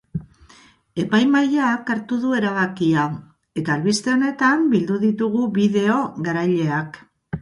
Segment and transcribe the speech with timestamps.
[1.01, 3.03] Epaimahaiak hartu du erabakia,
[3.63, 5.99] eta albiste honetan bildu ditugu bideo
[6.31, 6.99] garaileak.